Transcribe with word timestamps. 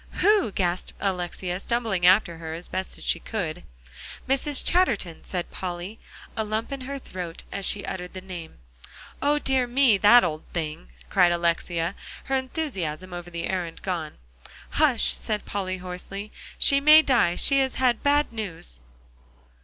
"Who?" 0.23 0.51
gasped 0.51 0.93
Alexia, 0.99 1.59
stumbling 1.59 2.07
after 2.07 2.55
as 2.55 2.67
best 2.67 2.99
she 3.03 3.19
could. 3.19 3.63
"Mrs. 4.27 4.65
Chatterton," 4.65 5.23
said 5.23 5.51
Polly, 5.51 5.99
a 6.35 6.43
lump 6.43 6.71
in 6.71 6.81
her 6.81 6.97
throat 6.97 7.43
as 7.51 7.65
she 7.67 7.85
uttered 7.85 8.13
the 8.13 8.19
name. 8.21 8.57
"O, 9.21 9.37
dear 9.37 9.67
me! 9.67 9.99
that 9.99 10.23
old 10.23 10.43
thing," 10.53 10.89
cried 11.11 11.31
Alexia, 11.31 11.93
her 12.23 12.35
enthusiasm 12.35 13.13
over 13.13 13.29
the 13.29 13.45
errand 13.45 13.83
gone. 13.83 14.13
"Hush!" 14.71 15.13
said 15.13 15.45
Polly 15.45 15.77
hoarsely; 15.77 16.31
"she 16.57 16.79
may 16.79 17.03
die. 17.03 17.35
She 17.35 17.59
has 17.59 17.75
had 17.75 18.01
bad 18.01 18.33
news." 18.33 18.79